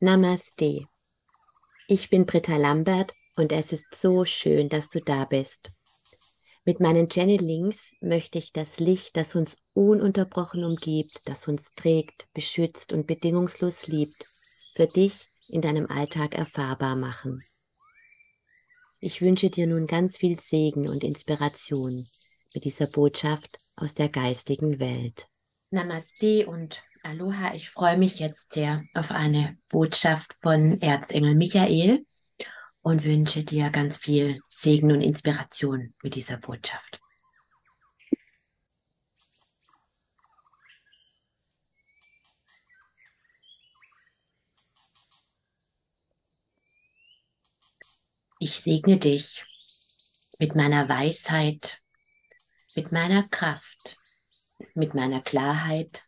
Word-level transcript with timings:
Namaste. 0.00 0.86
Ich 1.88 2.08
bin 2.08 2.24
Britta 2.24 2.56
Lambert 2.56 3.14
und 3.34 3.50
es 3.50 3.72
ist 3.72 3.92
so 3.92 4.24
schön, 4.24 4.68
dass 4.68 4.90
du 4.90 5.00
da 5.00 5.24
bist. 5.24 5.72
Mit 6.64 6.78
meinen 6.78 7.08
Channelings 7.10 7.80
möchte 8.00 8.38
ich 8.38 8.52
das 8.52 8.78
Licht, 8.78 9.16
das 9.16 9.34
uns 9.34 9.56
ununterbrochen 9.72 10.62
umgibt, 10.62 11.22
das 11.24 11.48
uns 11.48 11.72
trägt, 11.72 12.28
beschützt 12.32 12.92
und 12.92 13.08
bedingungslos 13.08 13.88
liebt, 13.88 14.24
für 14.76 14.86
dich 14.86 15.32
in 15.48 15.62
deinem 15.62 15.90
Alltag 15.90 16.36
erfahrbar 16.36 16.94
machen. 16.94 17.42
Ich 19.00 19.20
wünsche 19.20 19.50
dir 19.50 19.66
nun 19.66 19.88
ganz 19.88 20.16
viel 20.16 20.38
Segen 20.38 20.86
und 20.86 21.02
Inspiration 21.02 22.06
mit 22.54 22.62
dieser 22.62 22.86
Botschaft 22.86 23.58
aus 23.74 23.94
der 23.94 24.10
geistigen 24.10 24.78
Welt. 24.78 25.26
Namaste 25.70 26.46
und 26.46 26.84
Aloha, 27.08 27.54
ich 27.54 27.70
freue 27.70 27.96
mich 27.96 28.18
jetzt 28.18 28.52
sehr 28.52 28.84
auf 28.92 29.12
eine 29.12 29.56
Botschaft 29.70 30.36
von 30.42 30.78
Erzengel 30.82 31.34
Michael 31.34 32.04
und 32.82 33.02
wünsche 33.02 33.44
dir 33.44 33.70
ganz 33.70 33.96
viel 33.96 34.42
Segen 34.50 34.92
und 34.92 35.00
Inspiration 35.00 35.94
mit 36.02 36.16
dieser 36.16 36.36
Botschaft. 36.36 37.00
Ich 48.38 48.60
segne 48.60 48.98
dich 48.98 49.46
mit 50.38 50.54
meiner 50.54 50.90
Weisheit, 50.90 51.80
mit 52.74 52.92
meiner 52.92 53.26
Kraft, 53.30 53.96
mit 54.74 54.92
meiner 54.92 55.22
Klarheit 55.22 56.04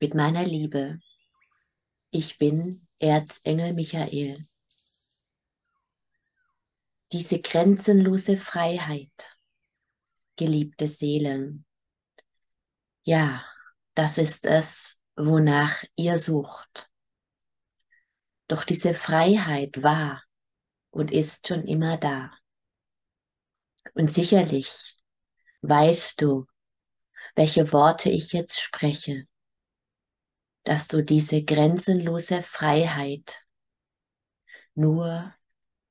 mit 0.00 0.14
meiner 0.14 0.44
Liebe. 0.44 0.98
Ich 2.10 2.38
bin 2.38 2.88
Erzengel 2.98 3.74
Michael. 3.74 4.46
Diese 7.12 7.40
grenzenlose 7.40 8.38
Freiheit, 8.38 9.36
geliebte 10.36 10.86
Seelen. 10.86 11.66
Ja, 13.02 13.44
das 13.94 14.16
ist 14.16 14.46
es, 14.46 14.96
wonach 15.16 15.84
ihr 15.96 16.16
sucht. 16.16 16.90
Doch 18.48 18.64
diese 18.64 18.94
Freiheit 18.94 19.82
war 19.82 20.22
und 20.90 21.10
ist 21.10 21.46
schon 21.46 21.66
immer 21.66 21.98
da. 21.98 22.32
Und 23.94 24.14
sicherlich 24.14 24.96
weißt 25.60 26.22
du, 26.22 26.46
welche 27.34 27.70
Worte 27.72 28.08
ich 28.08 28.32
jetzt 28.32 28.60
spreche 28.60 29.26
dass 30.70 30.86
du 30.86 31.02
diese 31.02 31.42
grenzenlose 31.42 32.42
Freiheit 32.42 33.44
nur 34.76 35.34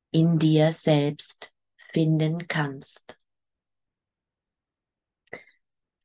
in 0.09 0.39
dir 0.39 0.71
selbst 0.71 1.51
finden 1.75 2.47
kannst. 2.47 3.19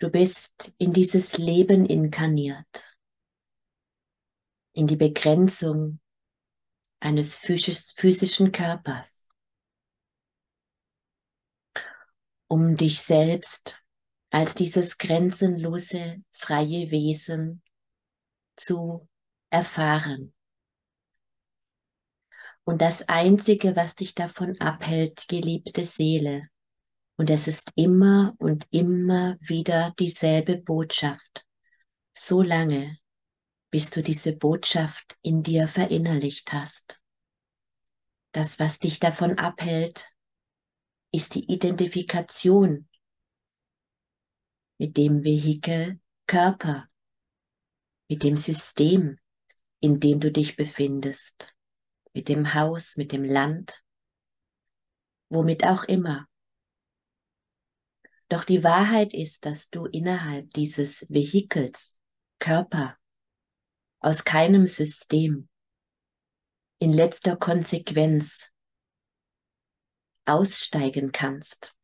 Du 0.00 0.10
bist 0.10 0.74
in 0.78 0.92
dieses 0.92 1.38
Leben 1.38 1.86
inkarniert, 1.86 2.98
in 4.72 4.88
die 4.88 4.96
Begrenzung 4.96 6.00
eines 6.98 7.36
physischen 7.36 8.50
Körpers, 8.50 9.28
um 12.48 12.76
dich 12.76 13.02
selbst 13.02 13.80
als 14.30 14.56
dieses 14.56 14.98
grenzenlose, 14.98 16.24
freie 16.32 16.90
Wesen 16.90 17.63
zu 18.56 19.08
erfahren. 19.50 20.32
Und 22.64 22.80
das 22.80 23.08
Einzige, 23.08 23.76
was 23.76 23.94
dich 23.94 24.14
davon 24.14 24.58
abhält, 24.60 25.28
geliebte 25.28 25.84
Seele, 25.84 26.48
und 27.16 27.30
es 27.30 27.46
ist 27.46 27.70
immer 27.76 28.34
und 28.38 28.66
immer 28.70 29.36
wieder 29.40 29.94
dieselbe 29.98 30.56
Botschaft, 30.56 31.44
so 32.12 32.42
lange, 32.42 32.98
bis 33.70 33.90
du 33.90 34.02
diese 34.02 34.34
Botschaft 34.34 35.16
in 35.22 35.42
dir 35.42 35.68
verinnerlicht 35.68 36.52
hast. 36.52 37.00
Das, 38.32 38.58
was 38.58 38.80
dich 38.80 38.98
davon 38.98 39.38
abhält, 39.38 40.08
ist 41.12 41.36
die 41.36 41.52
Identifikation 41.52 42.88
mit 44.78 44.96
dem 44.96 45.22
Vehikel 45.22 46.00
Körper, 46.26 46.88
mit 48.14 48.22
dem 48.22 48.36
System, 48.36 49.18
in 49.80 49.98
dem 49.98 50.20
du 50.20 50.30
dich 50.30 50.54
befindest, 50.54 51.52
mit 52.12 52.28
dem 52.28 52.54
Haus, 52.54 52.96
mit 52.96 53.10
dem 53.10 53.24
Land, 53.24 53.82
womit 55.30 55.64
auch 55.64 55.82
immer. 55.82 56.28
Doch 58.28 58.44
die 58.44 58.62
Wahrheit 58.62 59.12
ist, 59.14 59.46
dass 59.46 59.68
du 59.68 59.86
innerhalb 59.86 60.48
dieses 60.52 61.04
Vehikels, 61.08 61.98
Körper, 62.38 62.96
aus 63.98 64.22
keinem 64.22 64.68
System 64.68 65.48
in 66.78 66.92
letzter 66.92 67.36
Konsequenz 67.36 68.48
aussteigen 70.24 71.10
kannst. 71.10 71.74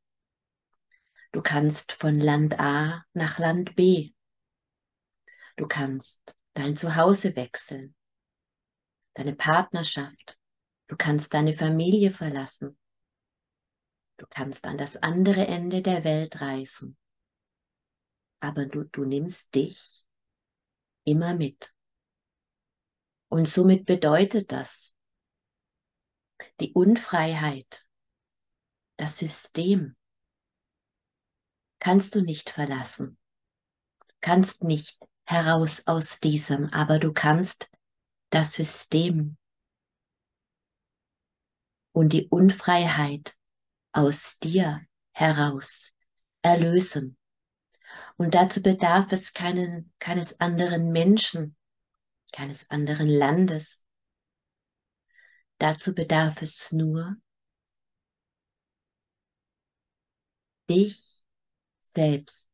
Du 1.32 1.42
kannst 1.42 1.90
von 1.90 2.20
Land 2.20 2.60
A 2.60 3.04
nach 3.14 3.40
Land 3.40 3.74
B 3.74 4.12
Du 5.60 5.68
kannst 5.68 6.18
dein 6.54 6.74
Zuhause 6.74 7.36
wechseln, 7.36 7.94
deine 9.12 9.34
Partnerschaft. 9.34 10.40
Du 10.86 10.96
kannst 10.96 11.34
deine 11.34 11.52
Familie 11.52 12.10
verlassen. 12.10 12.78
Du 14.16 14.24
kannst 14.30 14.64
an 14.64 14.78
das 14.78 14.96
andere 14.96 15.46
Ende 15.46 15.82
der 15.82 16.02
Welt 16.02 16.40
reisen. 16.40 16.96
Aber 18.40 18.64
du, 18.64 18.84
du 18.84 19.04
nimmst 19.04 19.54
dich 19.54 20.02
immer 21.04 21.34
mit. 21.34 21.74
Und 23.28 23.46
somit 23.46 23.84
bedeutet 23.84 24.52
das, 24.52 24.94
die 26.58 26.72
Unfreiheit, 26.72 27.86
das 28.96 29.18
System, 29.18 29.94
kannst 31.80 32.14
du 32.14 32.22
nicht 32.22 32.48
verlassen, 32.48 33.18
kannst 34.22 34.64
nicht 34.64 34.98
heraus 35.30 35.86
aus 35.86 36.18
diesem, 36.18 36.70
aber 36.70 36.98
du 36.98 37.12
kannst 37.12 37.70
das 38.30 38.52
System 38.52 39.36
und 41.92 42.12
die 42.12 42.26
Unfreiheit 42.28 43.36
aus 43.92 44.38
dir 44.40 44.84
heraus 45.12 45.92
erlösen. 46.42 47.16
Und 48.16 48.34
dazu 48.34 48.60
bedarf 48.60 49.12
es 49.12 49.32
keinen, 49.32 49.92
keines 50.00 50.38
anderen 50.40 50.90
Menschen, 50.90 51.56
keines 52.32 52.68
anderen 52.68 53.08
Landes. 53.08 53.84
Dazu 55.58 55.94
bedarf 55.94 56.42
es 56.42 56.72
nur 56.72 57.16
dich 60.68 61.22
selbst, 61.82 62.48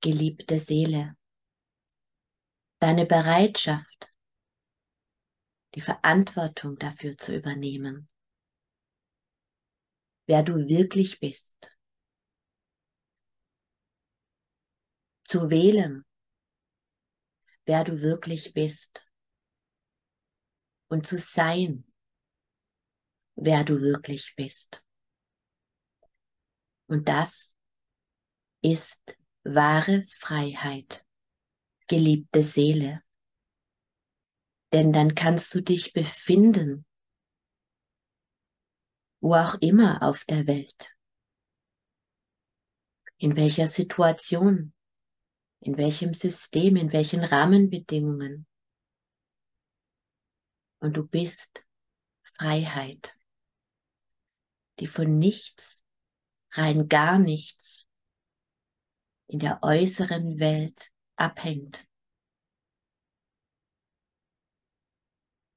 geliebte 0.00 0.58
Seele 0.58 1.18
deine 2.78 3.06
Bereitschaft, 3.06 4.12
die 5.74 5.80
Verantwortung 5.80 6.76
dafür 6.78 7.16
zu 7.18 7.36
übernehmen, 7.36 8.08
wer 10.26 10.42
du 10.42 10.54
wirklich 10.68 11.20
bist, 11.20 11.76
zu 15.24 15.50
wählen, 15.50 16.04
wer 17.66 17.84
du 17.84 18.00
wirklich 18.00 18.54
bist. 18.54 19.04
Und 20.90 21.06
zu 21.06 21.18
sein, 21.18 21.84
wer 23.34 23.62
du 23.62 23.78
wirklich 23.82 24.32
bist. 24.36 24.82
Und 26.86 27.10
das 27.10 27.54
ist 28.62 29.18
wahre 29.44 30.06
Freiheit 30.18 31.06
geliebte 31.88 32.42
Seele. 32.42 33.02
Denn 34.72 34.92
dann 34.92 35.14
kannst 35.14 35.54
du 35.54 35.62
dich 35.62 35.92
befinden, 35.92 36.86
wo 39.20 39.34
auch 39.34 39.54
immer 39.60 40.02
auf 40.02 40.24
der 40.24 40.46
Welt, 40.46 40.94
in 43.16 43.36
welcher 43.36 43.66
Situation, 43.66 44.72
in 45.60 45.76
welchem 45.76 46.14
System, 46.14 46.76
in 46.76 46.92
welchen 46.92 47.24
Rahmenbedingungen. 47.24 48.46
Und 50.80 50.96
du 50.96 51.06
bist 51.06 51.64
Freiheit, 52.22 53.16
die 54.78 54.86
von 54.86 55.18
nichts, 55.18 55.82
rein 56.52 56.88
gar 56.88 57.18
nichts 57.18 57.86
in 59.26 59.40
der 59.40 59.62
äußeren 59.62 60.38
Welt 60.38 60.92
abhängt. 61.18 61.86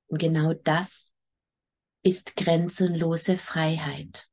Und 0.07 0.17
genau 0.19 0.53
das 0.53 1.11
ist 2.03 2.35
grenzenlose 2.35 3.37
Freiheit. 3.37 4.29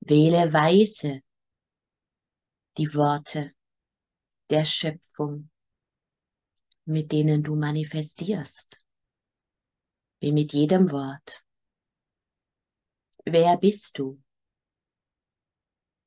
Wähle 0.00 0.52
weise 0.52 1.22
die 2.76 2.92
Worte 2.94 3.54
der 4.50 4.64
Schöpfung, 4.64 5.50
mit 6.84 7.12
denen 7.12 7.42
du 7.42 7.54
manifestierst, 7.54 8.80
wie 10.20 10.32
mit 10.32 10.52
jedem 10.52 10.90
Wort. 10.90 11.44
Wer 13.24 13.56
bist 13.56 13.98
du? 13.98 14.20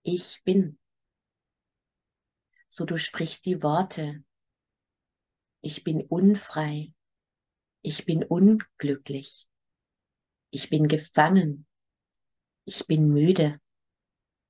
Ich 0.04 0.42
bin. 0.44 0.78
So 2.78 2.86
du 2.86 3.00
sprichst 3.00 3.48
die 3.48 3.64
Worte. 3.64 4.24
Ich 5.62 5.84
bin 5.84 6.00
unfrei. 6.02 6.94
Ich 7.82 8.06
bin 8.06 8.24
unglücklich. 8.24 9.48
Ich 10.52 10.70
bin 10.70 10.88
gefangen. 10.88 11.66
Ich 12.66 12.86
bin 12.86 13.12
müde. 13.12 13.60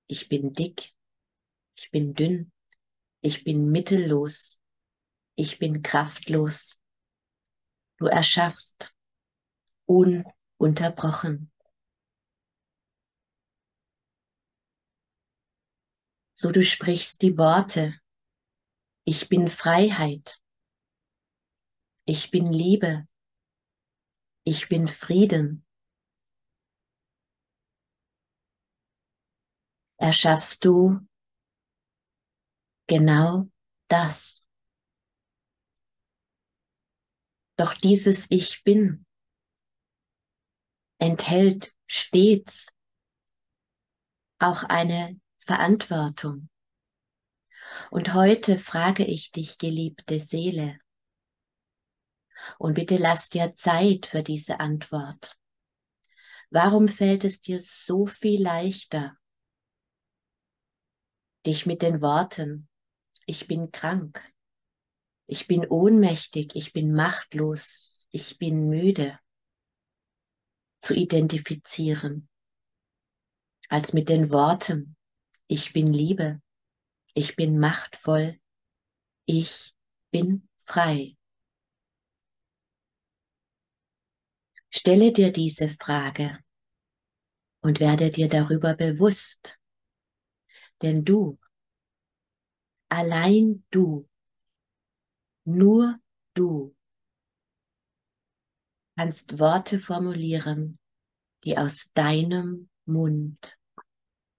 Ich 0.07 0.27
bin 0.27 0.51
dick. 0.51 0.93
Ich 1.77 1.89
bin 1.89 2.15
dünn. 2.15 2.51
Ich 3.21 3.45
bin 3.45 3.71
mittellos. 3.71 4.61
Ich 5.35 5.57
bin 5.57 5.81
kraftlos. 5.81 6.81
Du 7.95 8.07
erschaffst 8.07 8.93
ununterbrochen. 9.85 11.49
So 16.33 16.51
du 16.51 16.61
sprichst 16.61 17.21
die 17.21 17.37
Worte. 17.37 18.01
Ich 19.09 19.29
bin 19.29 19.47
Freiheit. 19.47 20.41
Ich 22.03 22.29
bin 22.29 22.45
Liebe. 22.51 23.07
Ich 24.43 24.67
bin 24.67 24.89
Frieden. 24.89 25.65
Erschaffst 29.95 30.65
du 30.65 30.99
genau 32.87 33.49
das. 33.87 34.43
Doch 37.55 37.75
dieses 37.75 38.27
Ich 38.29 38.61
bin 38.65 39.05
enthält 40.99 41.73
stets 41.87 42.67
auch 44.39 44.63
eine 44.63 45.17
Verantwortung. 45.37 46.49
Und 47.91 48.13
heute 48.13 48.57
frage 48.57 49.05
ich 49.05 49.31
dich, 49.31 49.57
geliebte 49.57 50.19
Seele, 50.19 50.77
und 52.59 52.75
bitte 52.75 52.97
lass 52.97 53.29
dir 53.29 53.55
Zeit 53.55 54.05
für 54.05 54.23
diese 54.23 54.59
Antwort. 54.59 55.37
Warum 56.49 56.87
fällt 56.87 57.25
es 57.25 57.41
dir 57.41 57.59
so 57.59 58.05
viel 58.05 58.41
leichter, 58.41 59.17
dich 61.45 61.65
mit 61.65 61.81
den 61.81 62.01
Worten, 62.01 62.69
ich 63.25 63.47
bin 63.47 63.71
krank, 63.71 64.23
ich 65.25 65.47
bin 65.47 65.65
ohnmächtig, 65.65 66.55
ich 66.55 66.73
bin 66.73 66.93
machtlos, 66.93 68.07
ich 68.11 68.37
bin 68.37 68.69
müde 68.69 69.19
zu 70.79 70.93
identifizieren, 70.93 72.29
als 73.67 73.91
mit 73.93 74.07
den 74.07 74.29
Worten, 74.29 74.95
ich 75.47 75.73
bin 75.73 75.91
Liebe, 75.91 76.41
ich 77.17 77.35
bin 77.35 77.57
machtvoll, 77.57 78.39
ich 79.25 79.73
bin 80.11 80.47
frei. 80.65 81.17
Stelle 84.69 85.11
dir 85.11 85.31
diese 85.31 85.67
Frage 85.67 86.37
und 87.61 87.79
werde 87.79 88.11
dir 88.11 88.29
darüber 88.29 88.75
bewusst, 88.75 89.57
denn 90.83 91.03
du, 91.05 91.39
allein 92.87 93.65
du, 93.71 94.07
nur 95.43 95.99
du 96.35 96.75
kannst 98.95 99.39
Worte 99.39 99.79
formulieren, 99.79 100.77
die 101.43 101.57
aus 101.57 101.89
deinem 101.95 102.69
Mund 102.85 103.57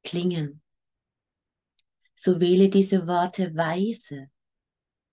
klingen. 0.05 0.63
So 2.21 2.41
wähle 2.41 2.69
diese 2.69 3.07
Worte 3.07 3.55
weise 3.55 4.29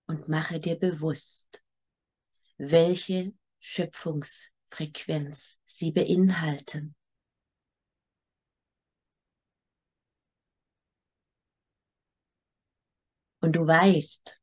und 0.08 0.28
mache 0.28 0.58
dir 0.58 0.74
bewusst, 0.74 1.62
welche 2.56 3.32
Schöpfungsfrequenz 3.60 5.60
sie 5.64 5.92
beinhalten. 5.92 6.96
Und 13.38 13.52
du 13.52 13.64
weißt, 13.64 14.42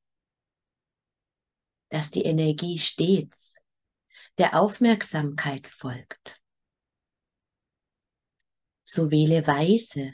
dass 1.89 2.11
die 2.11 2.23
Energie 2.23 2.77
stets 2.77 3.57
der 4.37 4.57
Aufmerksamkeit 4.57 5.67
folgt. 5.67 6.41
So 8.85 9.11
wähle 9.11 9.45
weise 9.47 10.13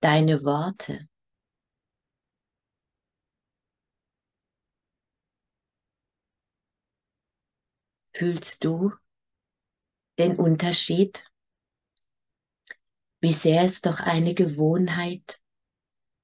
deine 0.00 0.42
Worte. 0.42 1.10
Fühlst 8.16 8.64
du 8.64 8.94
den 10.18 10.36
Unterschied? 10.36 11.30
Wie 13.20 13.34
sehr 13.34 13.64
es 13.64 13.82
doch 13.82 14.00
eine 14.00 14.32
Gewohnheit 14.32 15.38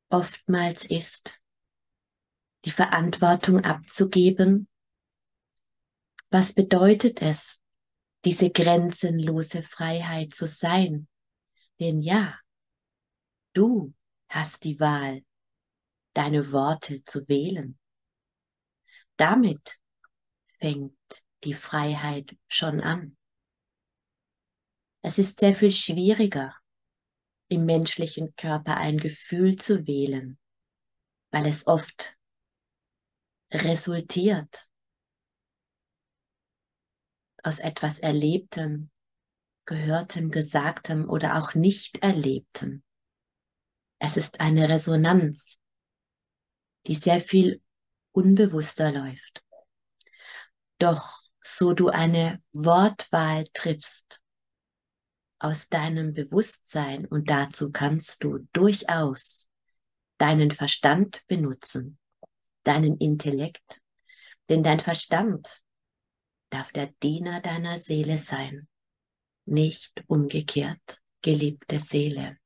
oftmals 0.09 0.87
ist, 0.87 1.39
die 2.65 2.71
Verantwortung 2.71 3.63
abzugeben? 3.63 4.69
Was 6.31 6.55
bedeutet 6.55 7.21
es, 7.21 7.61
diese 8.25 8.49
grenzenlose 8.49 9.63
Freiheit 9.63 10.33
zu 10.33 10.47
sein? 10.47 11.09
Denn 11.79 12.01
ja, 12.01 12.41
du 13.53 13.93
hast 14.31 14.65
die 14.65 14.81
Wahl, 14.81 15.27
deine 16.15 16.53
Worte 16.53 17.05
zu 17.05 17.29
wählen. 17.29 17.79
Damit 19.19 19.79
fängt 20.59 20.97
die 21.45 21.55
Freiheit 21.55 22.37
schon 22.49 22.81
an. 22.81 23.17
Es 25.03 25.19
ist 25.19 25.39
sehr 25.39 25.55
viel 25.55 25.73
schwieriger, 25.73 26.55
im 27.49 27.67
menschlichen 27.67 28.35
Körper 28.37 28.77
ein 28.77 28.99
Gefühl 28.99 29.57
zu 29.57 29.87
wählen, 29.87 30.39
weil 31.31 31.47
es 31.47 31.67
oft 31.67 32.17
resultiert 33.53 34.69
aus 37.43 37.59
etwas 37.59 37.99
Erlebtem, 37.99 38.91
Gehörtem, 39.65 40.31
Gesagtem 40.31 41.09
oder 41.09 41.37
auch 41.37 41.55
nicht 41.55 41.99
Erlebtem. 41.99 42.83
Es 43.99 44.17
ist 44.17 44.41
eine 44.41 44.69
Resonanz, 44.69 45.61
die 46.87 46.95
sehr 46.95 47.21
viel 47.21 47.61
unbewusster 48.13 48.91
läuft. 48.91 49.45
Doch 50.79 51.22
so 51.43 51.73
du 51.73 51.89
eine 51.89 52.43
Wortwahl 52.53 53.45
triffst 53.53 54.21
aus 55.39 55.69
deinem 55.69 56.15
Bewusstsein 56.15 57.05
und 57.07 57.29
dazu 57.29 57.73
kannst 57.73 58.23
du 58.23 58.47
durchaus 58.53 59.49
deinen 60.19 60.53
Verstand 60.53 61.23
benutzen, 61.27 61.99
deinen 62.63 62.97
Intellekt, 62.99 63.81
denn 64.49 64.63
dein 64.63 64.79
Verstand 64.79 65.61
darf 66.51 66.71
der 66.71 66.93
Diener 67.03 67.41
deiner 67.41 67.79
Seele 67.79 68.19
sein, 68.19 68.69
nicht 69.47 70.05
umgekehrt, 70.07 71.01
geliebte 71.23 71.81
Seele. 71.81 72.39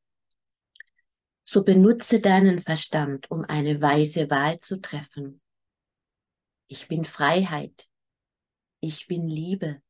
So 1.45 1.65
benutze 1.65 2.21
deinen 2.21 2.61
Verstand, 2.61 3.31
um 3.31 3.45
eine 3.45 3.81
weise 3.83 4.31
Wahl 4.31 4.59
zu 4.59 4.81
treffen. 4.81 5.41
Ich 6.67 6.89
bin 6.89 7.05
Freiheit. 7.05 7.89
Ich 8.89 9.09
bin 9.09 9.27
Liebe. 9.27 9.83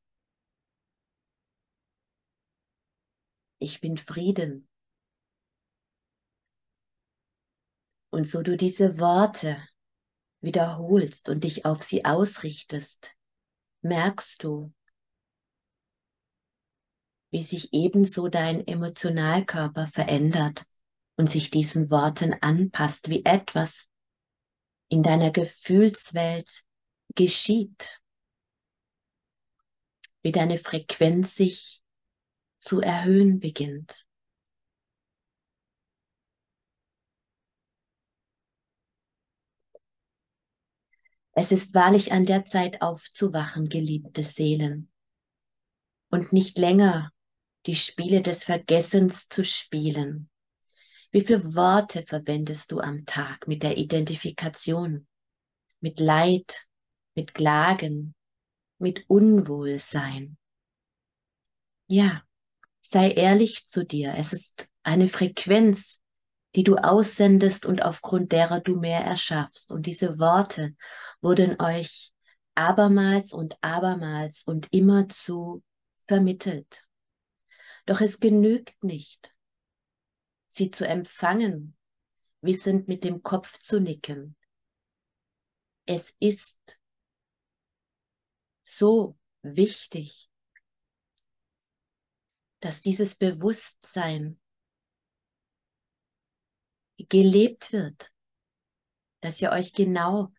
Ich 3.58 3.82
bin 3.82 3.98
Frieden. 3.98 4.70
Und 8.08 8.26
so 8.26 8.40
du 8.40 8.56
diese 8.56 8.98
Worte 8.98 9.62
wiederholst 10.40 11.28
und 11.28 11.44
dich 11.44 11.66
auf 11.66 11.82
sie 11.82 12.06
ausrichtest, 12.06 13.14
merkst 13.82 14.42
du, 14.42 14.72
wie 17.30 17.42
sich 17.42 17.74
ebenso 17.74 18.28
dein 18.28 18.66
Emotionalkörper 18.66 19.88
verändert 19.88 20.64
und 21.16 21.30
sich 21.30 21.50
diesen 21.50 21.90
Worten 21.90 22.32
anpasst, 22.40 23.10
wie 23.10 23.26
etwas 23.26 23.90
in 24.88 25.02
deiner 25.02 25.32
Gefühlswelt 25.32 26.64
geschieht. 27.14 28.00
Wie 30.26 30.32
deine 30.32 30.58
Frequenz 30.58 31.36
sich 31.36 31.84
zu 32.58 32.80
erhöhen 32.80 33.38
beginnt. 33.38 34.08
Es 41.30 41.52
ist 41.52 41.74
wahrlich 41.74 42.10
an 42.10 42.26
der 42.26 42.44
Zeit 42.44 42.82
aufzuwachen, 42.82 43.68
geliebte 43.68 44.24
Seelen, 44.24 44.90
und 46.10 46.32
nicht 46.32 46.58
länger 46.58 47.12
die 47.66 47.76
Spiele 47.76 48.20
des 48.20 48.42
Vergessens 48.42 49.28
zu 49.28 49.44
spielen. 49.44 50.28
Wie 51.12 51.20
viele 51.20 51.54
Worte 51.54 52.02
verwendest 52.04 52.72
du 52.72 52.80
am 52.80 53.06
Tag 53.06 53.46
mit 53.46 53.62
der 53.62 53.76
Identifikation, 53.76 55.06
mit 55.78 56.00
Leid, 56.00 56.66
mit 57.14 57.32
Klagen, 57.32 58.15
mit 58.78 59.04
Unwohlsein? 59.08 60.36
Ja, 61.86 62.22
sei 62.80 63.10
ehrlich 63.10 63.66
zu 63.66 63.84
dir. 63.84 64.14
Es 64.16 64.32
ist 64.32 64.68
eine 64.82 65.08
Frequenz, 65.08 66.00
die 66.54 66.64
du 66.64 66.76
aussendest 66.76 67.66
und 67.66 67.82
aufgrund 67.82 68.32
derer 68.32 68.60
du 68.60 68.76
mehr 68.76 69.00
erschaffst. 69.00 69.72
Und 69.72 69.86
diese 69.86 70.18
Worte 70.18 70.74
wurden 71.20 71.60
euch 71.60 72.12
abermals 72.54 73.32
und 73.32 73.56
abermals 73.60 74.42
und 74.44 74.68
immerzu 74.72 75.62
vermittelt. 76.08 76.86
Doch 77.84 78.00
es 78.00 78.20
genügt 78.20 78.82
nicht, 78.82 79.32
sie 80.48 80.70
zu 80.70 80.86
empfangen, 80.86 81.76
wissend 82.40 82.88
mit 82.88 83.04
dem 83.04 83.22
Kopf 83.22 83.58
zu 83.58 83.80
nicken. 83.80 84.36
Es 85.84 86.16
ist 86.18 86.80
so 88.76 89.16
wichtig, 89.42 90.28
dass 92.60 92.80
dieses 92.80 93.14
Bewusstsein 93.14 94.38
gelebt 97.08 97.72
wird, 97.72 98.10
dass 99.20 99.40
ihr 99.40 99.52
euch 99.52 99.72
genau 99.72 100.32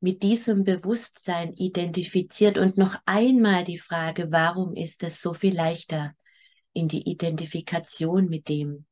mit 0.00 0.22
diesem 0.22 0.64
Bewusstsein 0.64 1.54
identifiziert 1.54 2.58
und 2.58 2.76
noch 2.76 2.96
einmal 3.06 3.64
die 3.64 3.78
Frage, 3.78 4.30
warum 4.30 4.74
ist 4.74 5.02
es 5.02 5.20
so 5.20 5.32
viel 5.32 5.54
leichter 5.54 6.14
in 6.72 6.88
die 6.88 7.08
Identifikation 7.08 8.28
mit 8.28 8.48
dem 8.48 8.86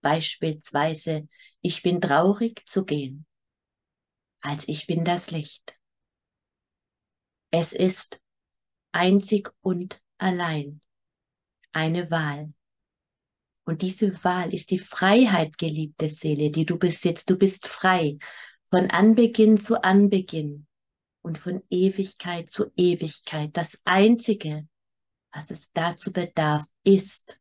beispielsweise 0.00 1.28
ich 1.60 1.82
bin 1.82 2.00
traurig 2.00 2.62
zu 2.66 2.84
gehen, 2.84 3.26
als 4.40 4.68
ich 4.68 4.86
bin 4.86 5.04
das 5.04 5.30
Licht. 5.30 5.76
Es 7.50 7.72
ist 7.72 8.20
einzig 8.92 9.50
und 9.60 10.00
allein 10.18 10.80
eine 11.72 12.10
Wahl. 12.10 12.52
Und 13.64 13.82
diese 13.82 14.24
Wahl 14.24 14.54
ist 14.54 14.70
die 14.70 14.78
Freiheit, 14.78 15.58
geliebte 15.58 16.08
Seele, 16.08 16.50
die 16.50 16.64
du 16.64 16.78
besitzt. 16.78 17.28
Du 17.28 17.36
bist 17.36 17.66
frei 17.66 18.18
von 18.70 18.90
Anbeginn 18.90 19.58
zu 19.58 19.82
Anbeginn 19.82 20.66
und 21.22 21.38
von 21.38 21.62
Ewigkeit 21.68 22.50
zu 22.50 22.72
Ewigkeit. 22.76 23.50
Das 23.56 23.78
Einzige, 23.84 24.66
was 25.32 25.50
es 25.50 25.70
dazu 25.72 26.12
bedarf, 26.12 26.64
ist, 26.84 27.38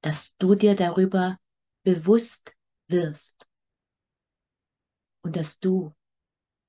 dass 0.00 0.34
du 0.38 0.54
dir 0.54 0.76
darüber 0.76 1.38
bewusst 1.82 2.54
wirst 2.86 3.48
und 5.22 5.36
dass 5.36 5.58
du 5.58 5.94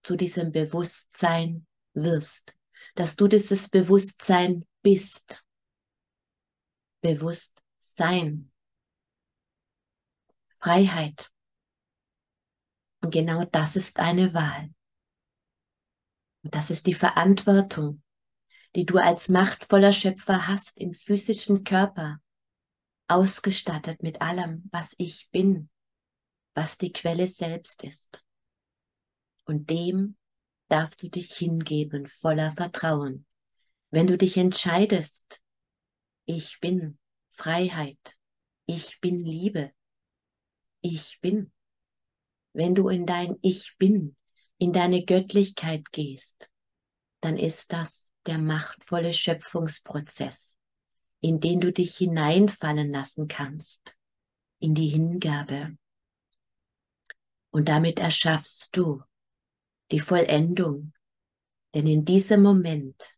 zu 0.02 0.16
diesem 0.16 0.52
Bewusstsein 0.52 1.66
wirst, 1.94 2.56
dass 2.96 3.16
du 3.16 3.28
dieses 3.28 3.70
Bewusstsein 3.70 4.66
bist. 4.82 5.44
Bewusstsein. 7.02 8.52
Freiheit. 10.60 11.30
Und 13.02 13.12
genau 13.12 13.44
das 13.46 13.76
ist 13.76 14.00
eine 14.00 14.34
Wahl. 14.34 14.74
Und 16.44 16.56
das 16.56 16.70
ist 16.70 16.88
die 16.88 16.94
Verantwortung, 16.94 18.02
die 18.76 18.86
du 18.86 18.98
als 18.98 19.30
machtvoller 19.30 19.92
Schöpfer 19.92 20.48
hast 20.48 20.78
im 20.78 20.94
physischen 20.94 21.64
Körper, 21.64 22.20
ausgestattet 23.08 24.02
mit 24.02 24.22
allem, 24.22 24.70
was 24.72 24.94
ich 24.98 25.30
bin, 25.32 25.70
was 26.54 26.78
die 26.78 26.92
Quelle 26.92 27.28
selbst 27.28 27.84
ist. 27.84 28.26
Und 29.46 29.70
dem 29.70 30.16
darfst 30.74 31.04
du 31.04 31.08
dich 31.08 31.32
hingeben 31.34 32.08
voller 32.08 32.52
Vertrauen. 32.52 33.28
Wenn 33.92 34.08
du 34.08 34.18
dich 34.18 34.38
entscheidest, 34.38 35.40
ich 36.26 36.60
bin 36.62 36.98
Freiheit, 37.30 38.18
ich 38.66 39.00
bin 39.00 39.24
Liebe, 39.24 39.72
ich 40.82 41.20
bin. 41.22 41.52
Wenn 42.54 42.74
du 42.74 42.90
in 42.90 43.06
dein 43.06 43.38
Ich 43.44 43.76
bin, 43.78 44.16
in 44.58 44.74
deine 44.74 45.06
Göttlichkeit 45.06 45.92
gehst, 45.92 46.50
dann 47.22 47.38
ist 47.38 47.72
das 47.72 48.10
der 48.26 48.40
machtvolle 48.40 49.14
Schöpfungsprozess, 49.14 50.58
in 51.22 51.40
den 51.40 51.62
du 51.62 51.72
dich 51.72 51.98
hineinfallen 51.98 52.90
lassen 52.90 53.28
kannst, 53.28 53.96
in 54.58 54.74
die 54.74 54.88
Hingabe. 54.88 55.78
Und 57.52 57.70
damit 57.70 58.00
erschaffst 58.00 58.76
du 58.76 59.04
die 59.94 60.00
Vollendung, 60.00 60.92
denn 61.76 61.86
in 61.86 62.04
diesem 62.04 62.42
Moment 62.42 63.16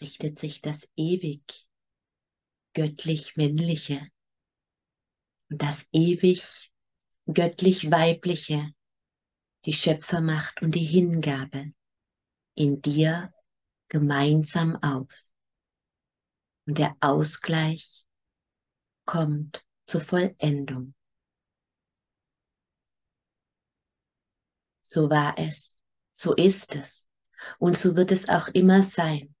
richtet 0.00 0.38
sich 0.38 0.60
das 0.62 0.88
ewig 0.94 1.66
göttlich 2.72 3.36
männliche 3.36 4.08
und 5.50 5.60
das 5.60 5.88
ewig 5.90 6.70
göttlich-weibliche, 7.26 8.72
die 9.64 9.72
Schöpfermacht 9.72 10.62
und 10.62 10.76
die 10.76 10.84
Hingabe 10.84 11.72
in 12.54 12.80
dir 12.80 13.34
gemeinsam 13.88 14.76
auf. 14.76 15.12
Und 16.64 16.78
der 16.78 16.96
Ausgleich 17.00 18.06
kommt 19.04 19.66
zur 19.86 20.02
Vollendung. 20.02 20.94
So 24.80 25.10
war 25.10 25.36
es, 25.36 25.77
so 26.18 26.34
ist 26.34 26.74
es 26.74 27.08
und 27.58 27.76
so 27.76 27.96
wird 27.96 28.10
es 28.12 28.28
auch 28.28 28.48
immer 28.48 28.82
sein. 28.82 29.34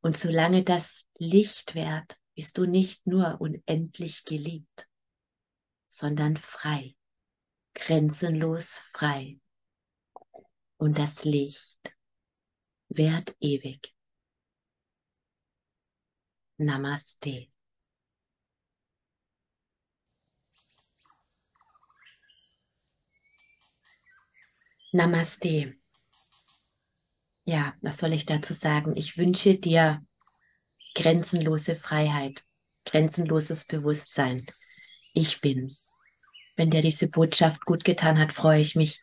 Und 0.00 0.16
solange 0.16 0.62
das 0.62 1.06
Licht 1.18 1.74
währt, 1.74 2.18
bist 2.34 2.58
du 2.58 2.66
nicht 2.66 3.06
nur 3.06 3.40
unendlich 3.40 4.24
geliebt, 4.24 4.86
sondern 5.88 6.36
frei 6.36 6.94
grenzenlos 7.78 8.78
frei. 8.92 9.38
Und 10.76 10.98
das 10.98 11.24
Licht 11.24 11.78
währt 12.88 13.36
ewig. 13.40 13.94
Namaste. 16.58 17.48
Namaste. 24.92 25.78
Ja, 27.48 27.72
was 27.80 27.96
soll 27.96 28.12
ich 28.12 28.26
dazu 28.26 28.52
sagen? 28.52 28.94
Ich 28.94 29.16
wünsche 29.16 29.54
dir 29.54 30.04
grenzenlose 30.94 31.76
Freiheit, 31.76 32.44
grenzenloses 32.84 33.64
Bewusstsein. 33.64 34.46
Ich 35.14 35.40
bin. 35.40 35.74
Wenn 36.56 36.68
dir 36.68 36.82
diese 36.82 37.08
Botschaft 37.08 37.64
gut 37.64 37.84
getan 37.84 38.18
hat, 38.18 38.34
freue 38.34 38.60
ich 38.60 38.76
mich, 38.76 39.00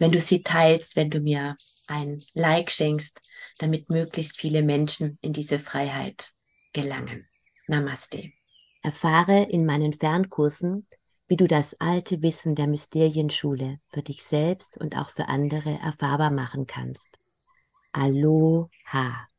wenn 0.00 0.10
du 0.10 0.18
sie 0.18 0.42
teilst, 0.42 0.96
wenn 0.96 1.08
du 1.08 1.20
mir 1.20 1.56
ein 1.86 2.20
Like 2.32 2.72
schenkst, 2.72 3.20
damit 3.58 3.88
möglichst 3.90 4.38
viele 4.38 4.64
Menschen 4.64 5.16
in 5.20 5.32
diese 5.32 5.60
Freiheit 5.60 6.32
gelangen. 6.72 7.28
Namaste. 7.68 8.32
Erfahre 8.82 9.44
in 9.44 9.66
meinen 9.66 9.92
Fernkursen, 9.92 10.88
wie 11.28 11.36
du 11.36 11.46
das 11.46 11.76
alte 11.78 12.22
Wissen 12.22 12.56
der 12.56 12.66
Mysterienschule 12.66 13.78
für 13.90 14.02
dich 14.02 14.24
selbst 14.24 14.76
und 14.78 14.96
auch 14.96 15.10
für 15.10 15.28
andere 15.28 15.78
erfahrbar 15.78 16.32
machen 16.32 16.66
kannst. 16.66 17.06
Aloha. 18.02 19.30